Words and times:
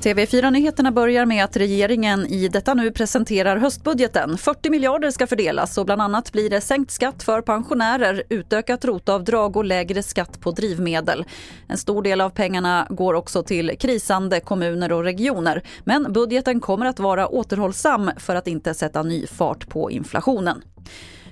TV4-nyheterna 0.00 0.92
börjar 0.92 1.26
med 1.26 1.44
att 1.44 1.56
regeringen 1.56 2.26
i 2.26 2.48
detta 2.48 2.74
nu 2.74 2.90
presenterar 2.90 3.56
höstbudgeten. 3.56 4.38
40 4.38 4.70
miljarder 4.70 5.10
ska 5.10 5.26
fördelas 5.26 5.78
och 5.78 5.86
bland 5.86 6.02
annat 6.02 6.32
blir 6.32 6.50
det 6.50 6.60
sänkt 6.60 6.90
skatt 6.90 7.22
för 7.22 7.40
pensionärer, 7.42 8.22
utökat 8.28 8.84
rotavdrag 8.84 9.56
och 9.56 9.64
lägre 9.64 10.02
skatt 10.02 10.40
på 10.40 10.50
drivmedel. 10.50 11.24
En 11.66 11.76
stor 11.76 12.02
del 12.02 12.20
av 12.20 12.30
pengarna 12.30 12.86
går 12.90 13.14
också 13.14 13.42
till 13.42 13.78
krisande 13.78 14.40
kommuner 14.40 14.92
och 14.92 15.04
regioner. 15.04 15.62
Men 15.84 16.12
budgeten 16.12 16.60
kommer 16.60 16.86
att 16.86 16.98
vara 16.98 17.28
återhållsam 17.28 18.10
för 18.16 18.34
att 18.34 18.46
inte 18.46 18.74
sätta 18.74 19.02
ny 19.02 19.26
fart 19.26 19.68
på 19.68 19.90
inflationen. 19.90 20.62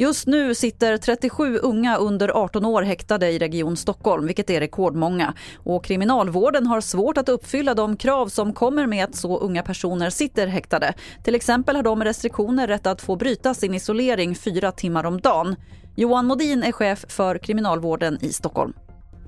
Just 0.00 0.26
nu 0.26 0.54
sitter 0.54 0.96
37 0.96 1.58
unga 1.58 1.96
under 1.96 2.28
18 2.28 2.64
år 2.64 2.82
häktade 2.82 3.30
i 3.30 3.38
Region 3.38 3.76
Stockholm, 3.76 4.26
vilket 4.26 4.50
är 4.50 4.60
rekordmånga. 4.60 5.34
Och 5.56 5.84
kriminalvården 5.84 6.66
har 6.66 6.80
svårt 6.80 7.18
att 7.18 7.28
uppfylla 7.28 7.74
de 7.74 7.96
krav 7.96 8.26
som 8.26 8.52
kommer 8.52 8.86
med 8.86 9.04
att 9.04 9.14
så 9.14 9.38
unga 9.38 9.62
personer 9.62 10.10
sitter 10.10 10.46
häktade. 10.46 10.94
Till 11.24 11.34
exempel 11.34 11.76
har 11.76 11.82
de 11.82 12.04
restriktioner 12.04 12.66
rätt 12.66 12.86
att 12.86 13.02
få 13.02 13.16
bryta 13.16 13.54
sin 13.54 13.74
isolering 13.74 14.34
fyra 14.34 14.72
timmar 14.72 15.04
om 15.04 15.20
dagen. 15.20 15.56
Johan 15.96 16.26
Modin 16.26 16.62
är 16.62 16.72
chef 16.72 17.04
för 17.08 17.38
kriminalvården 17.38 18.18
i 18.20 18.32
Stockholm. 18.32 18.72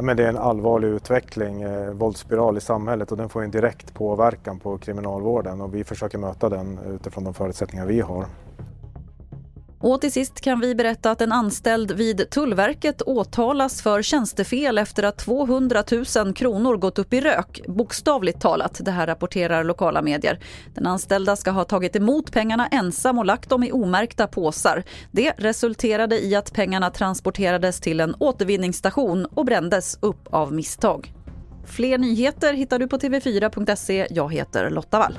Men 0.00 0.16
det 0.16 0.24
är 0.24 0.28
en 0.28 0.36
allvarlig 0.36 0.88
utveckling, 0.88 1.62
eh, 1.62 1.90
våldsspiral 1.90 2.56
i 2.56 2.60
samhället 2.60 3.12
och 3.12 3.16
den 3.16 3.28
får 3.28 3.42
en 3.42 3.50
direkt 3.50 3.94
påverkan 3.94 4.58
på 4.58 4.78
kriminalvården 4.78 5.60
och 5.60 5.74
vi 5.74 5.84
försöker 5.84 6.18
möta 6.18 6.48
den 6.48 6.78
utifrån 6.78 7.24
de 7.24 7.34
förutsättningar 7.34 7.86
vi 7.86 8.00
har. 8.00 8.26
Och 9.80 10.00
till 10.00 10.12
sist 10.12 10.40
kan 10.40 10.60
vi 10.60 10.74
berätta 10.74 11.10
att 11.10 11.20
en 11.20 11.32
anställd 11.32 11.92
vid 11.92 12.30
Tullverket 12.30 13.02
åtalas 13.02 13.82
för 13.82 14.02
tjänstefel 14.02 14.78
efter 14.78 15.02
att 15.02 15.18
200 15.18 15.84
000 16.16 16.34
kronor 16.34 16.76
gått 16.76 16.98
upp 16.98 17.14
i 17.14 17.20
rök, 17.20 17.60
bokstavligt 17.66 18.40
talat. 18.40 18.80
Det 18.84 18.90
här 18.90 19.06
rapporterar 19.06 19.64
lokala 19.64 20.02
medier. 20.02 20.38
Den 20.74 20.86
anställda 20.86 21.36
ska 21.36 21.50
ha 21.50 21.64
tagit 21.64 21.96
emot 21.96 22.32
pengarna 22.32 22.66
ensam 22.66 23.18
och 23.18 23.26
lagt 23.26 23.48
dem 23.48 23.64
i 23.64 23.72
omärkta 23.72 24.26
påsar. 24.26 24.84
Det 25.10 25.32
resulterade 25.38 26.24
i 26.24 26.34
att 26.34 26.52
pengarna 26.52 26.90
transporterades 26.90 27.80
till 27.80 28.00
en 28.00 28.14
återvinningsstation 28.18 29.26
och 29.26 29.44
brändes 29.44 29.98
upp 30.00 30.28
av 30.30 30.52
misstag. 30.52 31.12
Fler 31.64 31.98
nyheter 31.98 32.54
hittar 32.54 32.78
du 32.78 32.88
på 32.88 32.98
tv4.se. 32.98 34.06
Jag 34.10 34.32
heter 34.32 34.70
Lotta 34.70 34.98
Wall. 34.98 35.18